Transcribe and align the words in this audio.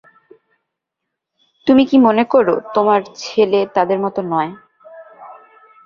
তুমি 1.67 1.83
কি 1.89 1.97
মনে 2.05 2.23
করো 2.33 2.55
তোমার 2.75 2.99
ছেলে 3.21 3.59
তাদের 3.75 3.97
মতো 4.05 4.19
নয়? 4.31 4.51